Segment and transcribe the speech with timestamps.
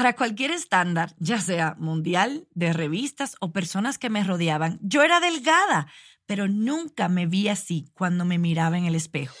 [0.00, 5.20] Para cualquier estándar, ya sea mundial, de revistas o personas que me rodeaban, yo era
[5.20, 5.88] delgada,
[6.24, 9.36] pero nunca me vi así cuando me miraba en el espejo.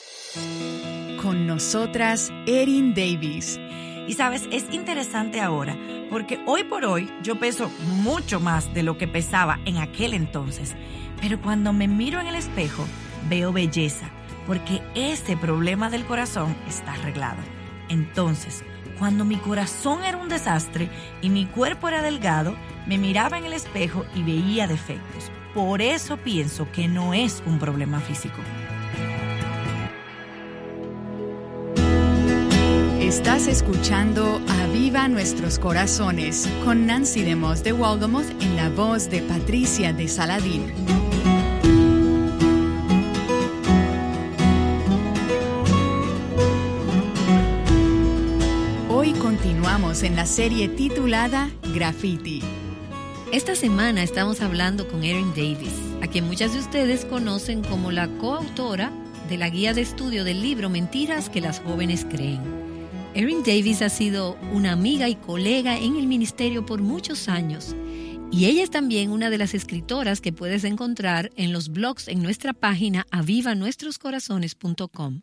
[1.22, 3.58] Con nosotras, Erin Davis.
[4.06, 5.78] Y sabes, es interesante ahora,
[6.10, 7.70] porque hoy por hoy yo peso
[8.02, 10.76] mucho más de lo que pesaba en aquel entonces.
[11.22, 12.84] Pero cuando me miro en el espejo,
[13.30, 14.10] veo belleza,
[14.46, 17.40] porque ese problema del corazón está arreglado.
[17.88, 18.62] Entonces,
[19.00, 20.90] cuando mi corazón era un desastre
[21.22, 22.54] y mi cuerpo era delgado,
[22.86, 25.32] me miraba en el espejo y veía defectos.
[25.54, 28.36] Por eso pienso que no es un problema físico.
[33.00, 39.22] Estás escuchando Aviva Nuestros Corazones con Nancy de Moss de Walgamoth en la voz de
[39.22, 41.09] Patricia de Saladín.
[49.90, 52.40] En la serie titulada Graffiti.
[53.32, 58.06] Esta semana estamos hablando con Erin Davis, a quien muchas de ustedes conocen como la
[58.06, 58.92] coautora
[59.28, 62.40] de la guía de estudio del libro Mentiras que las jóvenes creen.
[63.14, 67.74] Erin Davis ha sido una amiga y colega en el ministerio por muchos años
[68.30, 72.22] y ella es también una de las escritoras que puedes encontrar en los blogs en
[72.22, 75.22] nuestra página avivanuestroscorazones.com.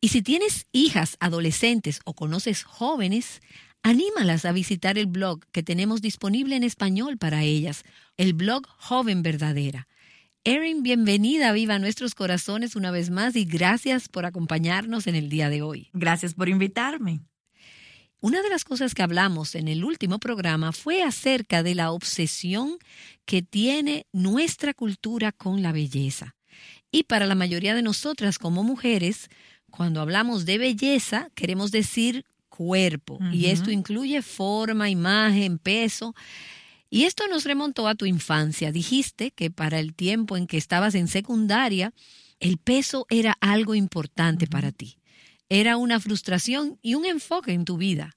[0.00, 3.40] Y si tienes hijas, adolescentes o conoces jóvenes,
[3.86, 7.84] anímalas a visitar el blog que tenemos disponible en español para ellas,
[8.16, 9.86] el blog Joven Verdadera.
[10.42, 15.28] Erin, bienvenida a Viva Nuestros Corazones una vez más y gracias por acompañarnos en el
[15.28, 15.90] día de hoy.
[15.92, 17.20] Gracias por invitarme.
[18.18, 22.78] Una de las cosas que hablamos en el último programa fue acerca de la obsesión
[23.24, 26.34] que tiene nuestra cultura con la belleza.
[26.90, 29.30] Y para la mayoría de nosotras como mujeres,
[29.70, 32.24] cuando hablamos de belleza, queremos decir
[32.56, 36.14] cuerpo, y esto incluye forma, imagen, peso.
[36.88, 38.72] Y esto nos remontó a tu infancia.
[38.72, 41.92] Dijiste que para el tiempo en que estabas en secundaria,
[42.40, 44.98] el peso era algo importante para ti.
[45.48, 48.16] Era una frustración y un enfoque en tu vida.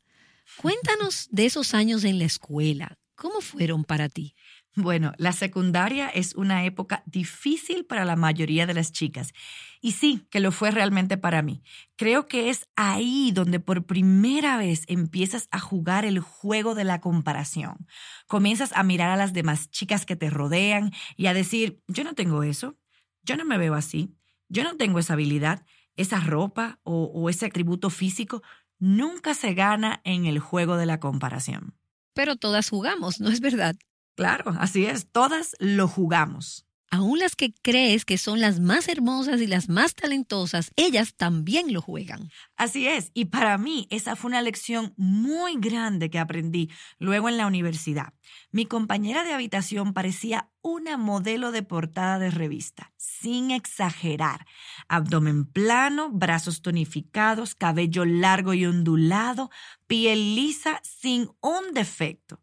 [0.58, 2.98] Cuéntanos de esos años en la escuela.
[3.16, 4.34] ¿Cómo fueron para ti?
[4.76, 9.34] Bueno, la secundaria es una época difícil para la mayoría de las chicas.
[9.82, 11.64] Y sí, que lo fue realmente para mí.
[11.96, 17.02] Creo que es ahí donde por primera vez empiezas a jugar el juego de la
[17.02, 17.88] comparación.
[18.28, 22.14] Comienzas a mirar a las demás chicas que te rodean y a decir, yo no
[22.14, 22.78] tengo eso,
[23.24, 24.16] yo no me veo así,
[24.50, 25.66] yo no tengo esa habilidad,
[25.96, 28.44] esa ropa o, o ese atributo físico.
[28.78, 31.76] Nunca se gana en el juego de la comparación.
[32.14, 33.76] Pero todas jugamos, ¿no es verdad?
[34.20, 36.66] Claro, así es, todas lo jugamos.
[36.92, 41.72] Aún las que crees que son las más hermosas y las más talentosas, ellas también
[41.72, 42.30] lo juegan.
[42.58, 47.38] Así es, y para mí esa fue una lección muy grande que aprendí luego en
[47.38, 48.14] la universidad.
[48.52, 54.48] Mi compañera de habitación parecía una modelo de portada de revista, sin exagerar.
[54.90, 59.50] Abdomen plano, brazos tonificados, cabello largo y ondulado,
[59.88, 62.42] piel lisa, sin un defecto.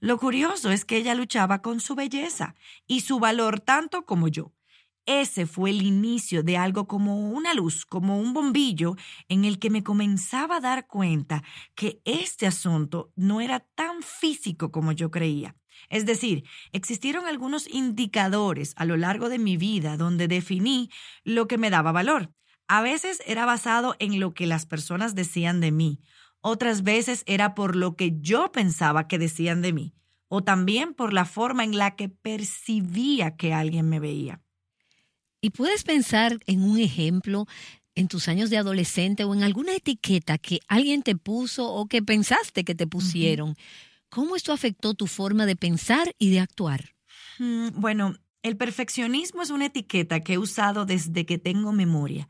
[0.00, 2.54] Lo curioso es que ella luchaba con su belleza
[2.86, 4.52] y su valor tanto como yo.
[5.06, 8.96] Ese fue el inicio de algo como una luz, como un bombillo,
[9.28, 11.44] en el que me comenzaba a dar cuenta
[11.76, 15.54] que este asunto no era tan físico como yo creía.
[15.88, 20.90] Es decir, existieron algunos indicadores a lo largo de mi vida donde definí
[21.22, 22.32] lo que me daba valor.
[22.66, 26.00] A veces era basado en lo que las personas decían de mí,
[26.48, 29.94] otras veces era por lo que yo pensaba que decían de mí,
[30.28, 34.40] o también por la forma en la que percibía que alguien me veía.
[35.40, 37.46] Y puedes pensar en un ejemplo
[37.96, 42.02] en tus años de adolescente o en alguna etiqueta que alguien te puso o que
[42.02, 43.56] pensaste que te pusieron.
[44.08, 46.94] ¿Cómo esto afectó tu forma de pensar y de actuar?
[47.38, 52.28] Mm, bueno, el perfeccionismo es una etiqueta que he usado desde que tengo memoria.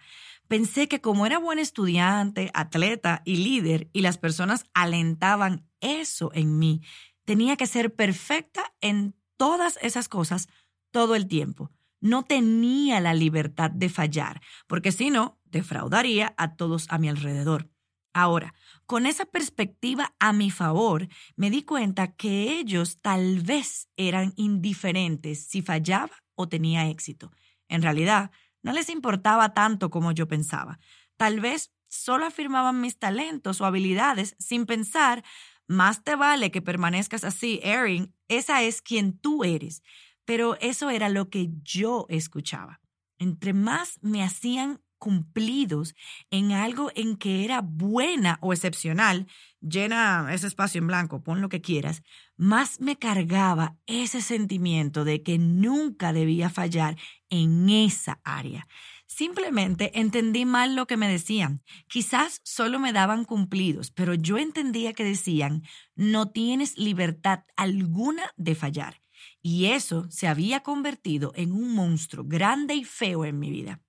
[0.49, 6.59] Pensé que como era buen estudiante, atleta y líder y las personas alentaban eso en
[6.59, 6.83] mí,
[7.25, 10.48] tenía que ser perfecta en todas esas cosas
[10.91, 11.71] todo el tiempo.
[12.01, 17.71] No tenía la libertad de fallar, porque si no, defraudaría a todos a mi alrededor.
[18.13, 18.54] Ahora,
[18.87, 25.47] con esa perspectiva a mi favor, me di cuenta que ellos tal vez eran indiferentes
[25.47, 27.33] si fallaba o tenía éxito.
[27.69, 28.31] En realidad,
[28.66, 30.80] no les importaba tanto como yo pensaba.
[31.16, 35.22] Tal vez solo afirmaban mis talentos o habilidades sin pensar,
[35.68, 39.84] más te vale que permanezcas así, Erin, esa es quien tú eres.
[40.24, 42.80] Pero eso era lo que yo escuchaba.
[43.18, 45.95] Entre más me hacían cumplidos
[46.31, 49.27] en algo en que era buena o excepcional,
[49.60, 52.03] llena ese espacio en blanco, pon lo que quieras,
[52.37, 56.97] más me cargaba ese sentimiento de que nunca debía fallar
[57.31, 58.66] en esa área.
[59.07, 61.63] Simplemente entendí mal lo que me decían.
[61.89, 65.63] Quizás solo me daban cumplidos, pero yo entendía que decían,
[65.95, 69.01] no tienes libertad alguna de fallar.
[69.41, 73.81] Y eso se había convertido en un monstruo grande y feo en mi vida.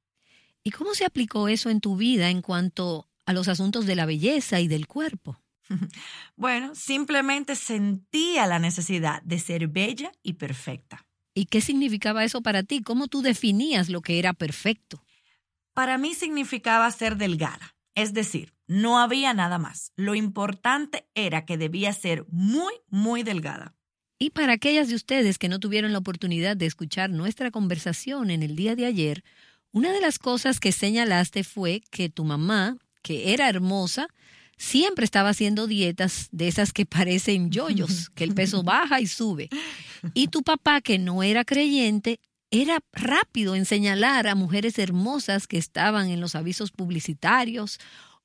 [0.67, 4.05] ¿Y cómo se aplicó eso en tu vida en cuanto a los asuntos de la
[4.05, 5.39] belleza y del cuerpo?
[6.35, 11.07] Bueno, simplemente sentía la necesidad de ser bella y perfecta.
[11.33, 12.81] ¿Y qué significaba eso para ti?
[12.81, 15.01] ¿Cómo tú definías lo que era perfecto?
[15.73, 19.93] Para mí significaba ser delgada, es decir, no había nada más.
[19.95, 23.73] Lo importante era que debía ser muy, muy delgada.
[24.19, 28.43] Y para aquellas de ustedes que no tuvieron la oportunidad de escuchar nuestra conversación en
[28.43, 29.23] el día de ayer,
[29.77, 34.07] una de las cosas que señalaste fue que tu mamá, que era hermosa,
[34.57, 39.49] siempre estaba haciendo dietas de esas que parecen yoyos, que el peso baja y sube.
[40.15, 42.19] Y tu papá, que no era creyente,
[42.49, 47.79] era rápido en señalar a mujeres hermosas que estaban en los avisos publicitarios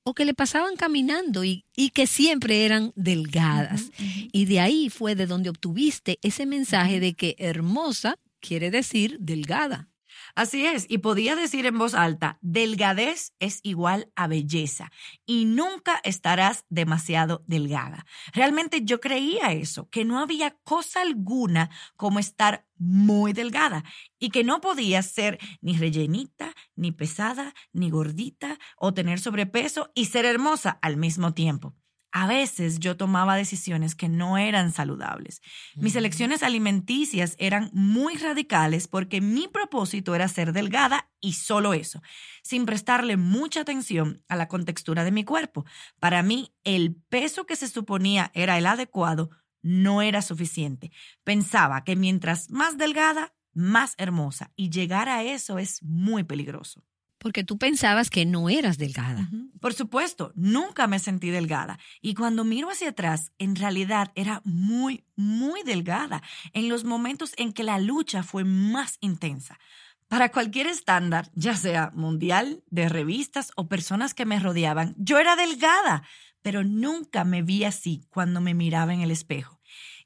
[0.05, 3.91] o que le pasaban caminando y, que siempre eran delgadas.
[3.99, 9.92] Y de ahí fue de donde obtuviste ese mensaje de que hermosa quiere decir delgada.
[10.35, 14.91] Así es, y podía decir en voz alta, delgadez es igual a belleza
[15.27, 18.07] y nunca estarás demasiado delgada.
[18.33, 23.85] Realmente yo creía eso, que no había cosa alguna como estar muy delgada
[24.19, 30.07] y que no podía ser ni rellenita, ni pesada, ni gordita o tener sobrepeso y
[30.07, 31.75] ser hermosa al mismo tiempo.
[32.13, 35.41] A veces yo tomaba decisiones que no eran saludables.
[35.77, 42.03] Mis elecciones alimenticias eran muy radicales porque mi propósito era ser delgada y solo eso,
[42.43, 45.65] sin prestarle mucha atención a la contextura de mi cuerpo.
[46.01, 49.31] Para mí, el peso que se suponía era el adecuado
[49.63, 50.91] no era suficiente.
[51.25, 56.85] Pensaba que mientras más delgada, más hermosa y llegar a eso es muy peligroso.
[57.23, 59.29] Porque tú pensabas que no eras delgada.
[59.61, 61.79] Por supuesto, nunca me sentí delgada.
[62.01, 66.21] Y cuando miro hacia atrás, en realidad era muy, muy delgada
[66.53, 69.61] en los momentos en que la lucha fue más intensa.
[70.09, 75.37] Para cualquier estándar, ya sea mundial, de revistas o personas que me rodeaban, yo era
[75.37, 76.03] delgada,
[76.43, 79.62] pero nunca me vi así cuando me miraba en el espejo.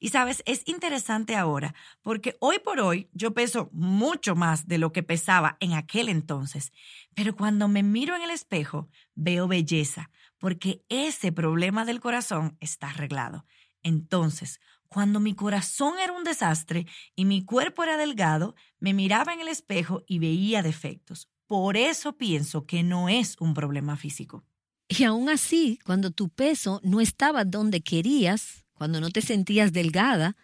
[0.07, 4.93] Y sabes, es interesante ahora porque hoy por hoy yo peso mucho más de lo
[4.93, 6.71] que pesaba en aquel entonces,
[7.17, 12.91] pero cuando me miro en el espejo veo belleza porque ese problema del corazón está
[12.91, 13.47] arreglado.
[13.83, 16.87] Entonces, cuando mi corazón era un desastre
[17.17, 21.29] y mi cuerpo era delgado, me miraba en el espejo y veía defectos.
[21.49, 24.45] Por eso pienso que no es un problema físico.
[24.87, 30.37] Y aún así, cuando tu peso no estaba donde querías, cuando no te sentías delgada,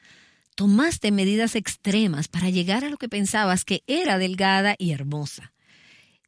[0.54, 5.52] tomaste medidas extremas para llegar a lo que pensabas que era delgada y hermosa.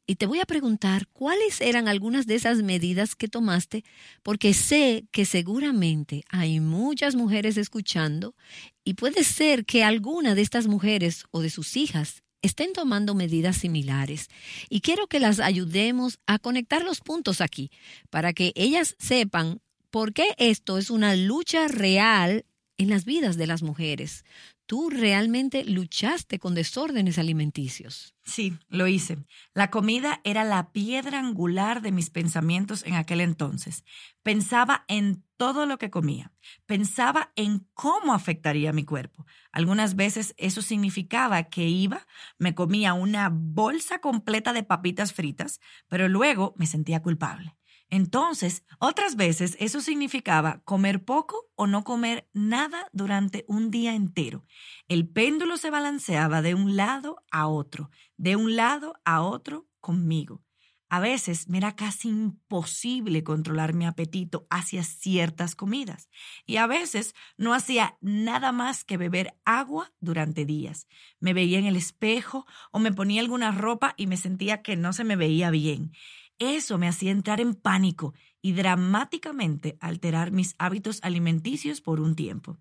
[0.07, 3.83] Y te voy a preguntar cuáles eran algunas de esas medidas que tomaste,
[4.21, 8.35] porque sé que seguramente hay muchas mujeres escuchando
[8.83, 13.57] y puede ser que alguna de estas mujeres o de sus hijas estén tomando medidas
[13.57, 14.29] similares.
[14.69, 17.71] Y quiero que las ayudemos a conectar los puntos aquí,
[18.11, 19.59] para que ellas sepan
[19.95, 22.45] ¿Por qué esto es una lucha real
[22.77, 24.25] en las vidas de las mujeres?
[24.65, 28.13] Tú realmente luchaste con desórdenes alimenticios.
[28.25, 29.19] Sí, lo hice.
[29.53, 33.85] La comida era la piedra angular de mis pensamientos en aquel entonces.
[34.21, 36.33] Pensaba en todo lo que comía.
[36.65, 39.25] Pensaba en cómo afectaría mi cuerpo.
[39.53, 42.05] Algunas veces eso significaba que iba,
[42.37, 47.55] me comía una bolsa completa de papitas fritas, pero luego me sentía culpable.
[47.89, 54.45] Entonces, otras veces eso significaba comer poco o no comer nada durante un día entero.
[54.87, 60.41] El péndulo se balanceaba de un lado a otro, de un lado a otro conmigo.
[60.87, 66.09] A veces me era casi imposible controlar mi apetito hacia ciertas comidas
[66.45, 70.87] y a veces no hacía nada más que beber agua durante días.
[71.19, 74.93] Me veía en el espejo o me ponía alguna ropa y me sentía que no
[74.93, 75.91] se me veía bien.
[76.39, 82.57] Eso me hacía entrar en pánico y dramáticamente alterar mis hábitos alimenticios por un tiempo.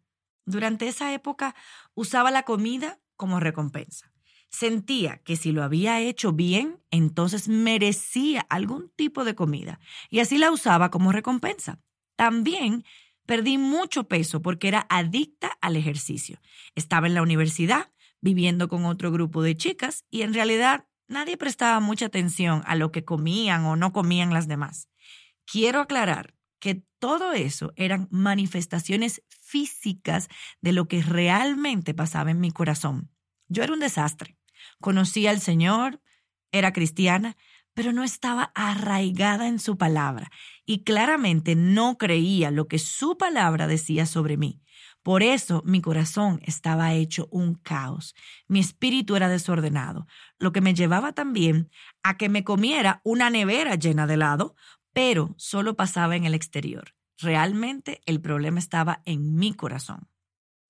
[0.47, 1.54] Durante esa época
[1.95, 4.12] usaba la comida como recompensa.
[4.49, 10.38] Sentía que si lo había hecho bien, entonces merecía algún tipo de comida y así
[10.38, 11.81] la usaba como recompensa.
[12.14, 12.85] También
[13.26, 16.40] perdí mucho peso porque era adicta al ejercicio.
[16.76, 17.90] Estaba en la universidad
[18.21, 22.92] viviendo con otro grupo de chicas y en realidad nadie prestaba mucha atención a lo
[22.92, 24.88] que comían o no comían las demás.
[25.44, 30.28] Quiero aclarar que todo eso eran manifestaciones físicas
[30.61, 33.11] de lo que realmente pasaba en mi corazón.
[33.49, 34.38] Yo era un desastre.
[34.80, 36.00] Conocía al Señor,
[36.50, 37.37] era cristiana,
[37.75, 40.30] pero no estaba arraigada en su palabra
[40.64, 44.62] y claramente no creía lo que su palabra decía sobre mí.
[45.04, 48.14] Por eso mi corazón estaba hecho un caos,
[48.49, 50.06] mi espíritu era desordenado,
[50.38, 51.70] lo que me llevaba también
[52.02, 54.56] a que me comiera una nevera llena de helado,
[54.94, 56.94] pero solo pasaba en el exterior.
[57.18, 60.08] Realmente el problema estaba en mi corazón.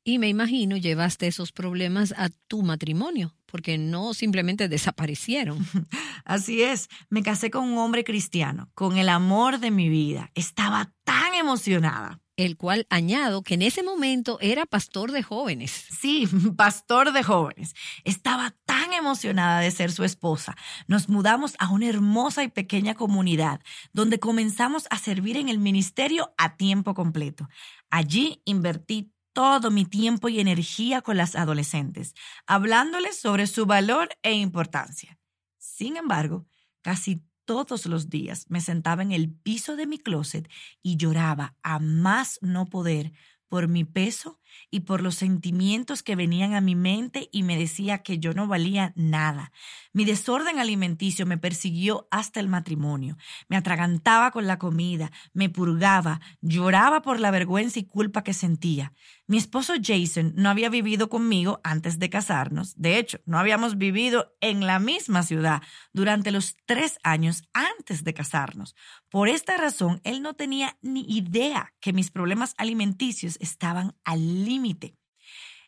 [0.03, 5.65] Y me imagino llevaste esos problemas a tu matrimonio, porque no simplemente desaparecieron.
[6.25, 10.33] Así es, me casé con un hombre cristiano, con el amor de mi vida.
[10.35, 12.21] Estaba tan emocionada.
[12.37, 15.71] El cual añado que en ese momento era pastor de jóvenes.
[15.71, 16.27] Sí,
[16.57, 17.75] pastor de jóvenes.
[18.05, 20.57] Estaba tan emocionada de ser su esposa.
[20.89, 23.61] Nos mudamos a una hermosa y pequeña comunidad
[23.93, 27.49] donde comenzamos a servir en el ministerio a tiempo completo.
[27.91, 32.15] Allí invertí todo mi tiempo y energía con las adolescentes,
[32.47, 35.19] hablándoles sobre su valor e importancia.
[35.59, 36.47] Sin embargo,
[36.81, 40.49] casi todos los días me sentaba en el piso de mi closet
[40.83, 43.13] y lloraba a más no poder
[43.49, 48.03] por mi peso y por los sentimientos que venían a mi mente y me decía
[48.03, 49.53] que yo no valía nada.
[49.93, 53.17] Mi desorden alimenticio me persiguió hasta el matrimonio.
[53.49, 58.93] Me atragantaba con la comida, me purgaba, lloraba por la vergüenza y culpa que sentía.
[59.27, 62.75] Mi esposo Jason no había vivido conmigo antes de casarnos.
[62.77, 68.13] De hecho, no habíamos vivido en la misma ciudad durante los tres años antes de
[68.13, 68.75] casarnos.
[69.09, 74.97] Por esta razón, él no tenía ni idea que mis problemas alimenticios estaban al límite.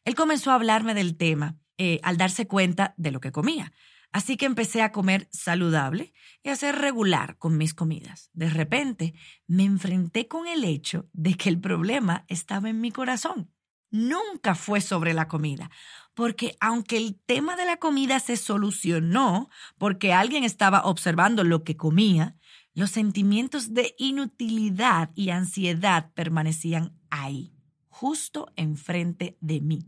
[0.04, 3.72] Él comenzó a hablarme del tema eh, al darse cuenta de lo que comía.
[4.12, 8.30] Así que empecé a comer saludable y a ser regular con mis comidas.
[8.32, 9.14] De repente
[9.46, 13.50] me enfrenté con el hecho de que el problema estaba en mi corazón.
[13.90, 15.70] Nunca fue sobre la comida,
[16.14, 21.76] porque aunque el tema de la comida se solucionó porque alguien estaba observando lo que
[21.76, 22.36] comía,
[22.74, 27.55] los sentimientos de inutilidad y ansiedad permanecían ahí,
[27.96, 29.78] justo enfrente de mí.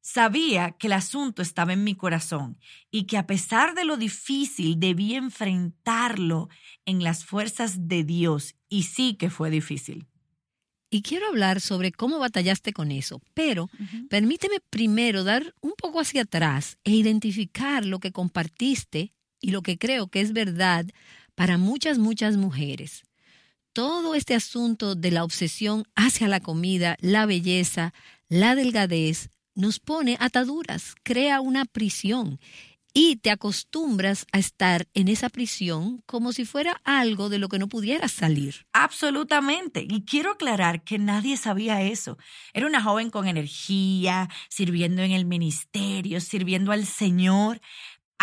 [0.00, 2.58] Sabía que el asunto estaba en mi corazón
[2.90, 6.48] y que a pesar de lo difícil debía enfrentarlo
[6.86, 10.06] en las fuerzas de Dios, y sí que fue difícil.
[10.90, 13.68] Y quiero hablar sobre cómo batallaste con eso, pero
[14.08, 19.76] permíteme primero dar un poco hacia atrás e identificar lo que compartiste y lo que
[19.76, 20.86] creo que es verdad
[21.34, 23.02] para muchas, muchas mujeres.
[23.72, 27.94] Todo este asunto de la obsesión hacia la comida, la belleza,
[28.28, 32.38] la delgadez, nos pone ataduras, crea una prisión
[32.94, 37.58] y te acostumbras a estar en esa prisión como si fuera algo de lo que
[37.58, 38.66] no pudieras salir.
[38.72, 39.86] Absolutamente.
[39.88, 42.18] Y quiero aclarar que nadie sabía eso.
[42.52, 47.60] Era una joven con energía, sirviendo en el ministerio, sirviendo al Señor.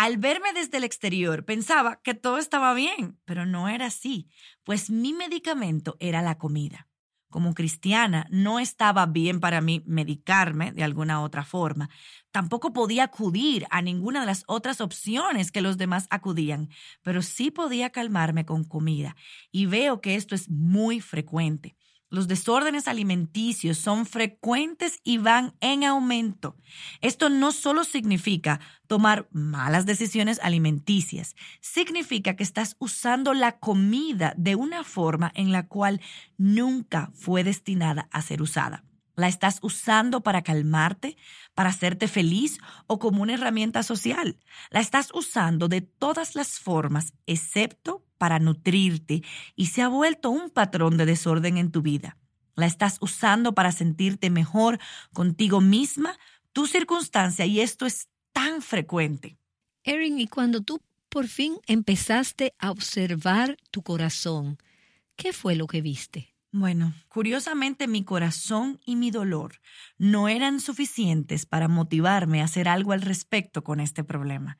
[0.00, 4.30] Al verme desde el exterior pensaba que todo estaba bien, pero no era así,
[4.64, 6.88] pues mi medicamento era la comida
[7.28, 11.90] como cristiana, no estaba bien para mí medicarme de alguna otra forma.
[12.32, 16.70] Tampoco podía acudir a ninguna de las otras opciones que los demás acudían,
[17.02, 19.16] pero sí podía calmarme con comida.
[19.52, 21.76] Y veo que esto es muy frecuente.
[22.10, 26.56] Los desórdenes alimenticios son frecuentes y van en aumento.
[27.00, 34.56] Esto no solo significa tomar malas decisiones alimenticias, significa que estás usando la comida de
[34.56, 36.00] una forma en la cual
[36.36, 38.82] nunca fue destinada a ser usada.
[39.14, 41.16] La estás usando para calmarte,
[41.54, 44.36] para hacerte feliz o como una herramienta social.
[44.70, 49.22] La estás usando de todas las formas, excepto para nutrirte
[49.56, 52.18] y se ha vuelto un patrón de desorden en tu vida.
[52.54, 54.78] La estás usando para sentirte mejor
[55.14, 56.18] contigo misma,
[56.52, 59.38] tu circunstancia, y esto es tan frecuente.
[59.84, 64.58] Erin, y cuando tú por fin empezaste a observar tu corazón,
[65.16, 66.34] ¿qué fue lo que viste?
[66.52, 69.62] Bueno, curiosamente mi corazón y mi dolor
[69.96, 74.58] no eran suficientes para motivarme a hacer algo al respecto con este problema.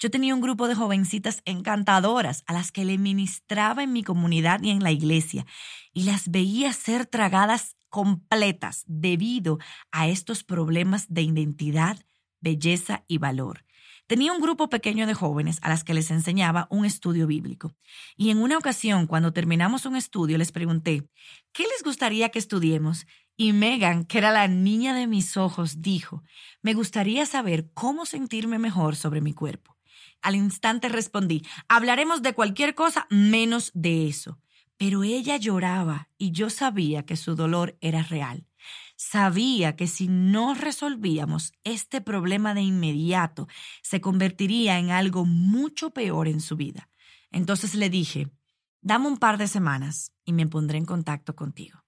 [0.00, 4.62] Yo tenía un grupo de jovencitas encantadoras a las que le ministraba en mi comunidad
[4.62, 5.44] y en la iglesia
[5.92, 9.58] y las veía ser tragadas completas debido
[9.92, 11.98] a estos problemas de identidad,
[12.40, 13.66] belleza y valor.
[14.06, 17.76] Tenía un grupo pequeño de jóvenes a las que les enseñaba un estudio bíblico.
[18.16, 21.06] Y en una ocasión, cuando terminamos un estudio, les pregunté,
[21.52, 23.06] ¿qué les gustaría que estudiemos?
[23.36, 26.22] Y Megan, que era la niña de mis ojos, dijo,
[26.62, 29.79] me gustaría saber cómo sentirme mejor sobre mi cuerpo.
[30.22, 34.38] Al instante respondí, hablaremos de cualquier cosa menos de eso.
[34.76, 38.46] Pero ella lloraba y yo sabía que su dolor era real.
[38.96, 43.48] Sabía que si no resolvíamos este problema de inmediato,
[43.82, 46.88] se convertiría en algo mucho peor en su vida.
[47.30, 48.30] Entonces le dije,
[48.82, 51.84] dame un par de semanas y me pondré en contacto contigo.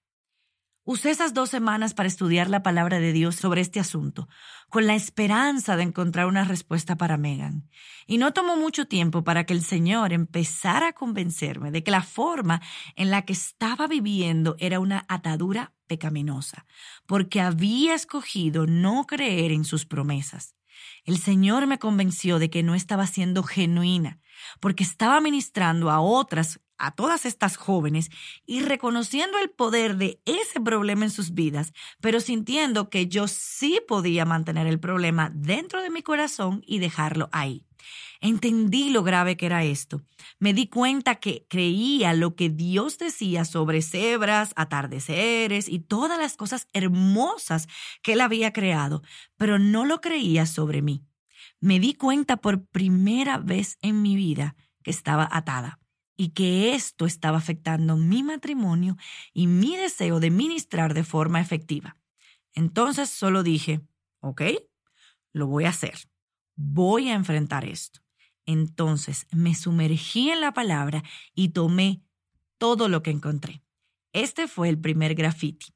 [0.85, 4.27] Usé esas dos semanas para estudiar la palabra de Dios sobre este asunto,
[4.67, 7.69] con la esperanza de encontrar una respuesta para Megan.
[8.05, 12.01] Y no tomó mucho tiempo para que el Señor empezara a convencerme de que la
[12.01, 12.61] forma
[12.97, 16.65] en la que estaba viviendo era una atadura pecaminosa,
[17.05, 20.57] porque había escogido no creer en sus promesas.
[21.05, 24.19] El Señor me convenció de que no estaba siendo genuina,
[24.59, 28.09] porque estaba ministrando a otras a todas estas jóvenes
[28.45, 33.79] y reconociendo el poder de ese problema en sus vidas, pero sintiendo que yo sí
[33.87, 37.65] podía mantener el problema dentro de mi corazón y dejarlo ahí.
[38.21, 40.01] Entendí lo grave que era esto.
[40.39, 46.37] Me di cuenta que creía lo que Dios decía sobre cebras, atardeceres y todas las
[46.37, 47.67] cosas hermosas
[48.01, 49.03] que Él había creado,
[49.35, 51.03] pero no lo creía sobre mí.
[51.59, 55.82] Me di cuenta por primera vez en mi vida que estaba atada
[56.15, 58.97] y que esto estaba afectando mi matrimonio
[59.33, 61.97] y mi deseo de ministrar de forma efectiva.
[62.53, 63.81] Entonces solo dije,
[64.19, 64.41] ok,
[65.33, 66.07] lo voy a hacer,
[66.55, 68.01] voy a enfrentar esto.
[68.45, 71.03] Entonces me sumergí en la palabra
[71.33, 72.03] y tomé
[72.57, 73.63] todo lo que encontré.
[74.11, 75.73] Este fue el primer graffiti.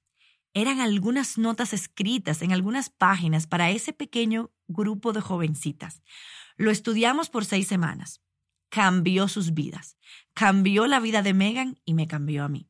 [0.53, 6.01] Eran algunas notas escritas en algunas páginas para ese pequeño grupo de jovencitas.
[6.55, 8.21] Lo estudiamos por seis semanas
[8.69, 9.97] cambió sus vidas.
[10.33, 12.69] Cambió la vida de Megan y me cambió a mí.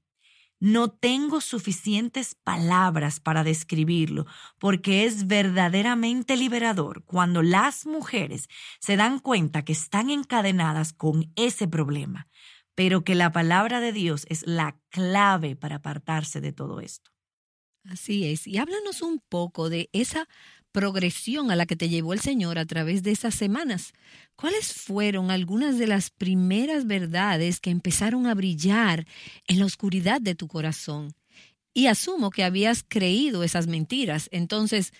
[0.60, 4.26] No tengo suficientes palabras para describirlo
[4.58, 8.48] porque es verdaderamente liberador cuando las mujeres
[8.80, 12.28] se dan cuenta que están encadenadas con ese problema,
[12.74, 17.12] pero que la palabra de Dios es la clave para apartarse de todo esto.
[17.90, 18.48] Así es.
[18.48, 20.28] Y háblanos un poco de esa
[20.72, 23.94] progresión a la que te llevó el Señor a través de esas semanas.
[24.36, 29.08] ¿Cuáles fueron algunas de las primeras verdades que empezaron a brillar
[29.48, 31.14] en la oscuridad de tu corazón?
[31.74, 34.30] Y asumo que habías creído esas mentiras.
[34.32, 34.94] Entonces,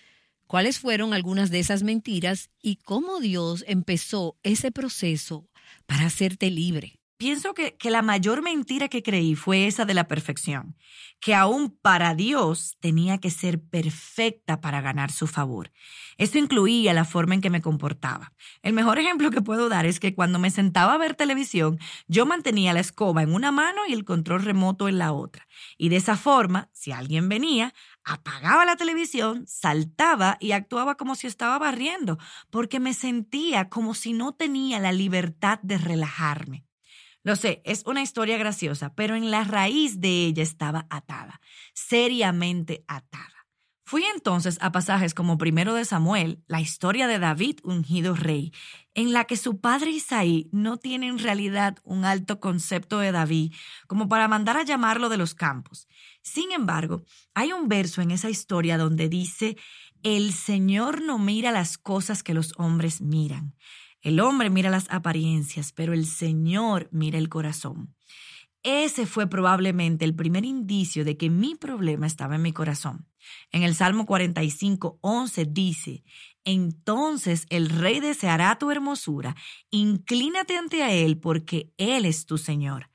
[0.48, 5.50] ¿cuáles fueron algunas de esas mentiras y cómo Dios empezó ese proceso
[5.86, 7.00] para hacerte libre?
[7.18, 10.78] Pienso que, que, la mayor mentira que creí fue esa de la perfección,
[11.20, 15.72] que aún para Dios tenía que ser perfecta para ganar su favor.
[16.18, 18.34] Esto incluía la forma en que me comportaba.
[18.62, 22.28] El mejor ejemplo que puedo dar es que cuando me sentaba a ver televisión, yo
[22.28, 25.48] mantenía la escoba en una mano y el control remoto en la otra.
[25.76, 31.26] Y de esa forma, si alguien venía, apagaba la televisión, saltaba y actuaba como si
[31.26, 32.20] estaba barriendo,
[32.52, 36.67] porque me sentía como si no tenía la libertad de relajarme.
[37.28, 41.42] Lo sé, es una historia graciosa, pero en la raíz de ella estaba atada,
[41.74, 43.46] seriamente atada.
[43.84, 48.54] Fui entonces a pasajes como primero de Samuel, la historia de David ungido rey,
[48.94, 53.54] en la que su padre Isaí no tiene en realidad un alto concepto de David
[53.88, 55.90] como para mandar a llamarlo de los campos.
[56.22, 59.58] Sin embargo, hay un verso en esa historia donde dice,
[60.02, 63.54] el Señor no mira las cosas que los hombres miran.
[64.08, 67.94] El hombre mira las apariencias, pero el Señor mira el corazón.
[68.64, 73.06] Ese fue probablemente el primer indicio de que mi problema estaba en mi corazón.
[73.52, 76.06] En el Salmo 45, 11 dice,
[76.46, 79.36] entonces el rey deseará tu hermosura,
[79.72, 82.90] inclínate ante él porque él es tu Señor.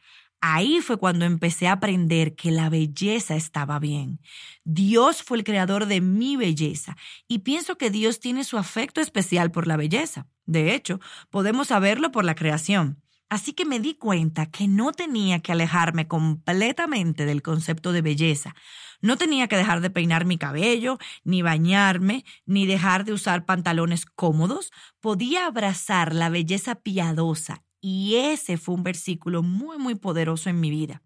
[0.44, 4.20] Ahí fue cuando empecé a aprender que la belleza estaba bien.
[4.64, 6.96] Dios fue el creador de mi belleza
[7.28, 10.26] y pienso que Dios tiene su afecto especial por la belleza.
[10.44, 10.98] De hecho,
[11.30, 13.00] podemos saberlo por la creación.
[13.28, 18.56] Así que me di cuenta que no tenía que alejarme completamente del concepto de belleza.
[19.00, 24.06] No tenía que dejar de peinar mi cabello, ni bañarme, ni dejar de usar pantalones
[24.06, 24.72] cómodos.
[25.00, 30.70] Podía abrazar la belleza piadosa y ese fue un versículo muy, muy poderoso en mi
[30.70, 31.02] vida.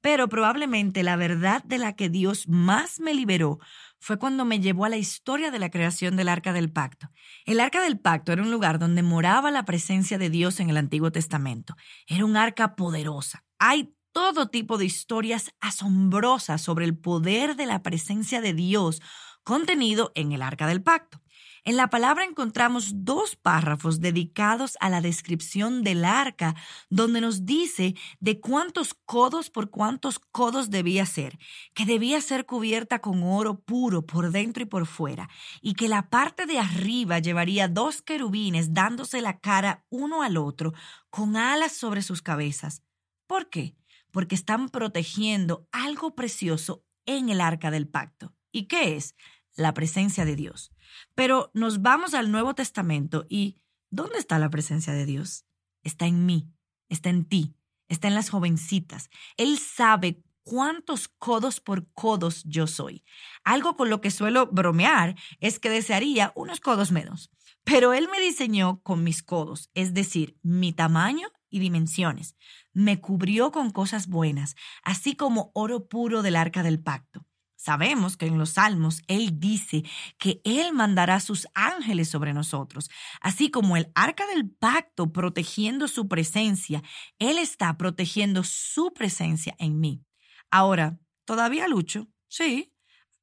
[0.00, 3.58] Pero probablemente la verdad de la que Dios más me liberó
[3.98, 7.10] fue cuando me llevó a la historia de la creación del Arca del Pacto.
[7.44, 10.76] El Arca del Pacto era un lugar donde moraba la presencia de Dios en el
[10.76, 11.76] Antiguo Testamento.
[12.06, 13.44] Era un arca poderosa.
[13.58, 19.00] Hay todo tipo de historias asombrosas sobre el poder de la presencia de Dios
[19.44, 21.21] contenido en el Arca del Pacto.
[21.64, 26.56] En la palabra encontramos dos párrafos dedicados a la descripción del arca,
[26.90, 31.38] donde nos dice de cuántos codos por cuántos codos debía ser,
[31.72, 35.28] que debía ser cubierta con oro puro por dentro y por fuera,
[35.60, 40.72] y que la parte de arriba llevaría dos querubines dándose la cara uno al otro,
[41.10, 42.82] con alas sobre sus cabezas.
[43.28, 43.76] ¿Por qué?
[44.10, 48.34] Porque están protegiendo algo precioso en el arca del pacto.
[48.50, 49.14] ¿Y qué es?
[49.54, 50.71] La presencia de Dios.
[51.14, 53.58] Pero nos vamos al Nuevo Testamento y
[53.90, 55.44] ¿dónde está la presencia de Dios?
[55.82, 56.50] Está en mí,
[56.88, 57.54] está en ti,
[57.88, 59.10] está en las jovencitas.
[59.36, 63.04] Él sabe cuántos codos por codos yo soy.
[63.44, 67.30] Algo con lo que suelo bromear es que desearía unos codos menos.
[67.64, 72.36] Pero Él me diseñó con mis codos, es decir, mi tamaño y dimensiones.
[72.72, 77.24] Me cubrió con cosas buenas, así como oro puro del arca del pacto.
[77.62, 79.84] Sabemos que en los salmos Él dice
[80.18, 86.08] que Él mandará sus ángeles sobre nosotros, así como el arca del pacto protegiendo su
[86.08, 86.82] presencia,
[87.20, 90.02] Él está protegiendo su presencia en mí.
[90.50, 92.08] Ahora, ¿todavía lucho?
[92.26, 92.74] Sí.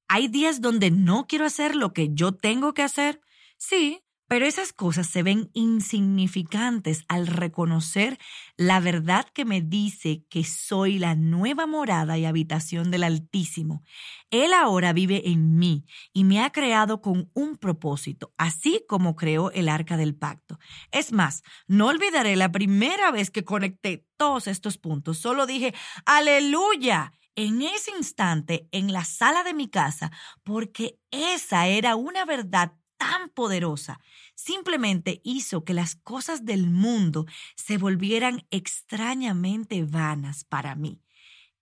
[0.08, 3.20] ¿Hay días donde no quiero hacer lo que yo tengo que hacer?
[3.58, 4.06] Sí.
[4.30, 8.20] Pero esas cosas se ven insignificantes al reconocer
[8.58, 13.82] la verdad que me dice que soy la nueva morada y habitación del Altísimo.
[14.30, 19.50] Él ahora vive en mí y me ha creado con un propósito, así como creó
[19.50, 20.60] el arca del pacto.
[20.92, 25.18] Es más, no olvidaré la primera vez que conecté todos estos puntos.
[25.18, 25.74] Solo dije,
[26.06, 30.12] aleluya en ese instante en la sala de mi casa
[30.44, 34.00] porque esa era una verdad tan poderosa
[34.36, 41.02] simplemente hizo que las cosas del mundo se volvieran extrañamente vanas para mí.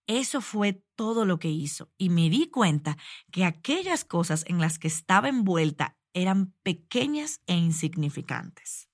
[0.06, 2.98] Eso fue todo lo que hizo y me di cuenta
[3.30, 8.88] que aquellas cosas en las que estaba envuelta eran pequeñas e insignificantes.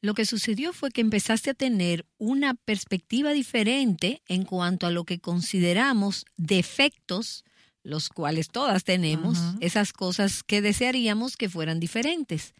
[0.00, 5.04] Lo que sucedió fue que empezaste a tener una perspectiva diferente en cuanto a lo
[5.04, 7.44] que consideramos defectos
[7.84, 12.54] los cuales todas tenemos, esas cosas que desearíamos que fueran diferentes.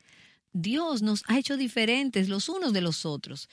[0.53, 3.49] Dios nos ha hecho diferentes los unos de los otros.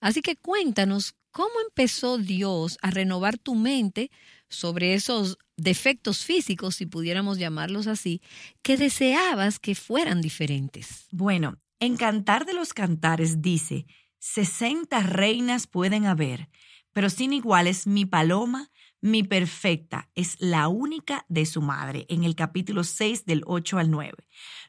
[0.00, 4.10] Así que cuéntanos cómo empezó Dios a renovar tu mente
[4.48, 8.22] sobre esos defectos físicos, si pudiéramos llamarlos así,
[8.62, 11.06] que deseabas que fueran diferentes.
[11.10, 13.86] Bueno, en Cantar de los Cantares dice,
[14.18, 16.48] sesenta reinas pueden haber,
[16.92, 22.34] pero sin iguales mi paloma mi perfecta es la única de su madre, en el
[22.34, 24.12] capítulo 6 del 8 al 9.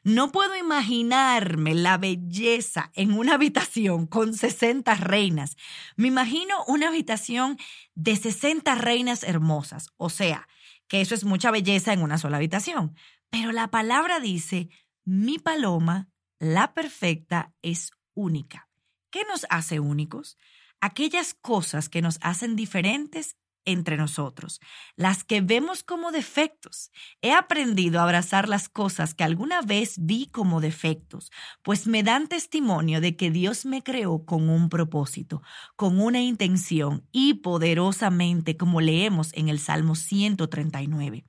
[0.04, 5.56] No puedo imaginarme la belleza en una habitación con 60 reinas.
[5.96, 7.58] Me imagino una habitación
[7.94, 10.48] de 60 reinas hermosas, o sea,
[10.88, 12.96] que eso es mucha belleza en una sola habitación.
[13.30, 14.70] Pero la palabra dice,
[15.04, 18.68] mi paloma, la perfecta, es única.
[19.10, 20.38] ¿Qué nos hace únicos?
[20.80, 24.60] Aquellas cosas que nos hacen diferentes entre nosotros,
[24.96, 26.90] las que vemos como defectos.
[27.20, 31.30] He aprendido a abrazar las cosas que alguna vez vi como defectos,
[31.62, 35.42] pues me dan testimonio de que Dios me creó con un propósito,
[35.76, 41.24] con una intención y poderosamente, como leemos en el Salmo 139.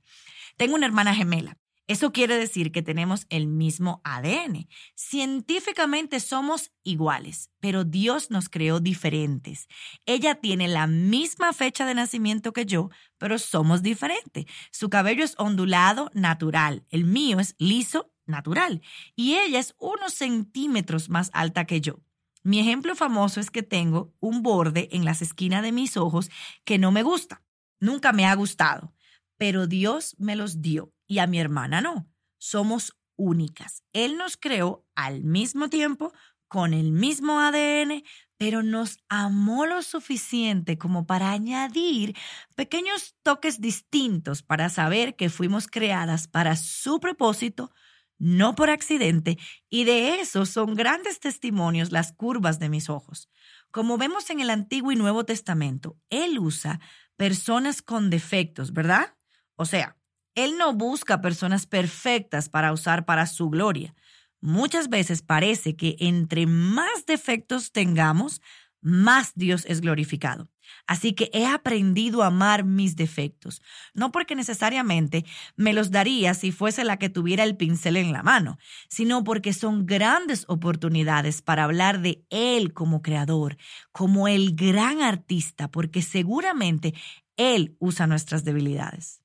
[0.56, 4.68] Tengo una hermana gemela eso quiere decir que tenemos el mismo ADN.
[4.94, 9.68] Científicamente somos iguales, pero Dios nos creó diferentes.
[10.06, 14.46] Ella tiene la misma fecha de nacimiento que yo, pero somos diferentes.
[14.70, 16.86] Su cabello es ondulado, natural.
[16.88, 18.80] El mío es liso, natural.
[19.14, 22.00] Y ella es unos centímetros más alta que yo.
[22.42, 26.30] Mi ejemplo famoso es que tengo un borde en las esquinas de mis ojos
[26.64, 27.42] que no me gusta.
[27.80, 28.94] Nunca me ha gustado,
[29.36, 32.08] pero Dios me los dio y a mi hermana no.
[32.38, 33.82] Somos únicas.
[33.92, 36.12] Él nos creó al mismo tiempo,
[36.48, 38.04] con el mismo ADN,
[38.36, 42.14] pero nos amó lo suficiente como para añadir
[42.54, 47.72] pequeños toques distintos para saber que fuimos creadas para su propósito,
[48.18, 53.28] no por accidente, y de eso son grandes testimonios las curvas de mis ojos.
[53.70, 56.80] Como vemos en el Antiguo y Nuevo Testamento, Él usa
[57.16, 59.16] personas con defectos, ¿verdad?
[59.56, 59.96] O sea,
[60.34, 63.94] él no busca personas perfectas para usar para su gloria.
[64.40, 68.42] Muchas veces parece que entre más defectos tengamos,
[68.80, 70.50] más Dios es glorificado.
[70.86, 73.62] Así que he aprendido a amar mis defectos,
[73.94, 75.24] no porque necesariamente
[75.56, 79.54] me los daría si fuese la que tuviera el pincel en la mano, sino porque
[79.54, 83.56] son grandes oportunidades para hablar de Él como creador,
[83.92, 86.94] como el gran artista, porque seguramente
[87.36, 89.23] Él usa nuestras debilidades.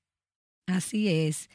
[0.70, 1.50] Así es.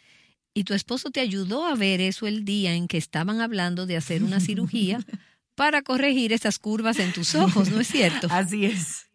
[0.54, 3.96] Y tu esposo te ayudó a ver eso el día en que estaban hablando de
[3.96, 5.00] hacer una cirugía
[5.54, 8.28] para corregir esas curvas en tus ojos, ¿no es cierto?
[8.30, 9.06] Así es.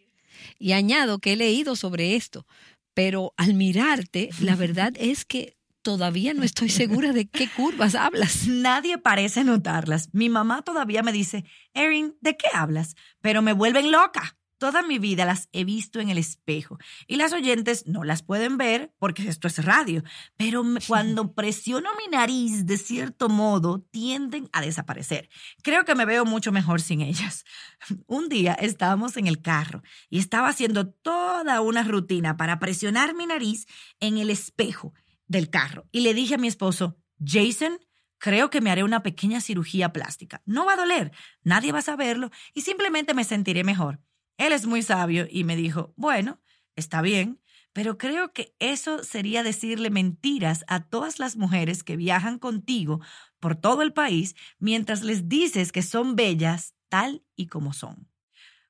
[0.58, 2.46] Y añado que he leído sobre esto,
[2.94, 8.48] pero al mirarte, la verdad es que todavía no estoy segura de qué curvas hablas.
[8.48, 10.10] Nadie parece notarlas.
[10.14, 12.96] Mi mamá todavía me dice, Erin, ¿de qué hablas?
[13.22, 14.38] Pero me vuelven loca.
[14.60, 18.58] Toda mi vida las he visto en el espejo y las oyentes no las pueden
[18.58, 20.04] ver porque esto es radio,
[20.36, 25.30] pero cuando presiono mi nariz de cierto modo tienden a desaparecer.
[25.64, 27.46] Creo que me veo mucho mejor sin ellas.
[28.06, 33.26] Un día estábamos en el carro y estaba haciendo toda una rutina para presionar mi
[33.26, 33.66] nariz
[34.02, 34.94] en el espejo
[35.28, 37.80] del carro y le dije a mi esposo, Jason,
[38.18, 40.42] creo que me haré una pequeña cirugía plástica.
[40.46, 44.02] No va a doler, nadie va a saberlo y simplemente me sentiré mejor.
[44.40, 46.40] Él es muy sabio y me dijo, bueno,
[46.78, 47.42] está bien,
[47.74, 53.02] pero creo que eso sería decirle mentiras a todas las mujeres que viajan contigo
[53.42, 58.10] por todo el país mientras les dices que son bellas tal y como son.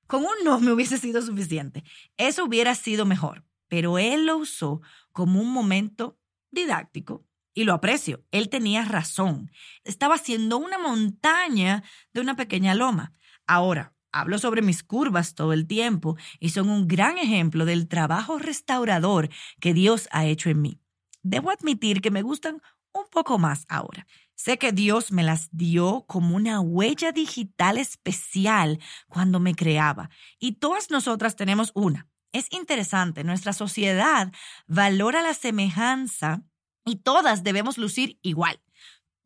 [0.07, 1.83] Con un no me hubiese sido suficiente.
[2.17, 6.17] Eso hubiera sido mejor, pero él lo usó como un momento
[6.49, 8.25] didáctico y lo aprecio.
[8.31, 9.51] Él tenía razón.
[9.83, 13.13] Estaba haciendo una montaña de una pequeña loma.
[13.45, 18.39] Ahora, Hablo sobre mis curvas todo el tiempo y son un gran ejemplo del trabajo
[18.39, 20.79] restaurador que Dios ha hecho en mí.
[21.21, 24.07] Debo admitir que me gustan un poco más ahora.
[24.35, 30.53] Sé que Dios me las dio como una huella digital especial cuando me creaba y
[30.53, 32.07] todas nosotras tenemos una.
[32.31, 34.31] Es interesante, nuestra sociedad
[34.67, 36.43] valora la semejanza
[36.85, 38.61] y todas debemos lucir igual.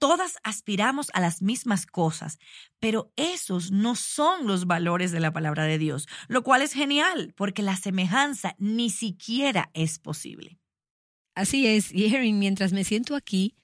[0.04, 2.38] Todas aspiramos a las mismas cosas,
[2.82, 7.34] pero esos no son los valores de la palabra de Dios, lo cual es genial,
[7.38, 10.60] porque la semejanza ni siquiera es posible.
[11.36, 13.56] Así es, y Erin, mientras me siento aquí,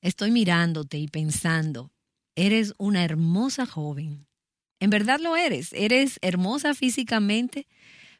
[0.00, 1.90] estoy mirándote y pensando,
[2.36, 4.28] eres una hermosa joven.
[4.78, 7.66] En verdad lo eres, eres hermosa físicamente,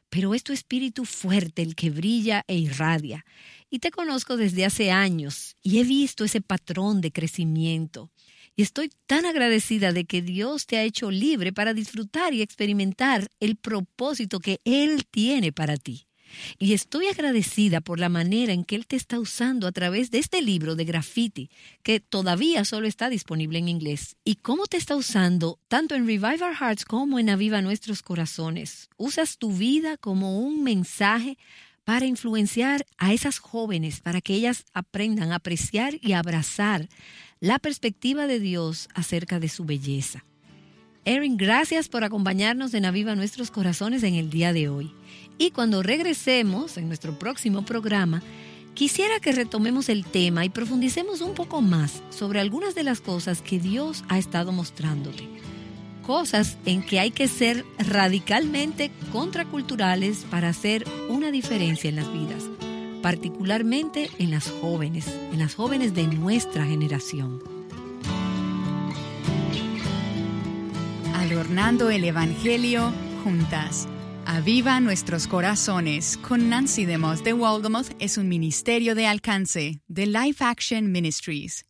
[0.09, 3.23] pero es tu espíritu fuerte el que brilla e irradia.
[3.69, 8.09] Y te conozco desde hace años y he visto ese patrón de crecimiento.
[8.55, 13.29] Y estoy tan agradecida de que Dios te ha hecho libre para disfrutar y experimentar
[13.39, 16.07] el propósito que Él tiene para ti.
[16.57, 20.19] Y estoy agradecida por la manera en que Él te está usando a través de
[20.19, 21.49] este libro de graffiti,
[21.83, 24.15] que todavía solo está disponible en inglés.
[24.23, 28.89] Y cómo te está usando tanto en Revive Our Hearts como en Aviva Nuestros Corazones.
[28.97, 31.37] Usas tu vida como un mensaje
[31.83, 36.87] para influenciar a esas jóvenes, para que ellas aprendan a apreciar y abrazar
[37.39, 40.25] la perspectiva de Dios acerca de su belleza.
[41.05, 44.93] Erin, gracias por acompañarnos en Aviva Nuestros Corazones en el día de hoy.
[45.37, 48.21] Y cuando regresemos en nuestro próximo programa,
[48.73, 53.41] quisiera que retomemos el tema y profundicemos un poco más sobre algunas de las cosas
[53.41, 55.27] que Dios ha estado mostrándote.
[56.09, 62.43] Cosas en que hay que ser radicalmente contraculturales para hacer una diferencia en las vidas,
[63.03, 67.43] particularmente en las jóvenes, en las jóvenes de nuestra generación.
[71.13, 72.91] Adornando el Evangelio
[73.23, 73.87] juntas.
[74.25, 80.43] Aviva nuestros corazones con Nancy DeMoss de Waldemoth es un ministerio de alcance de Life
[80.43, 81.68] Action Ministries.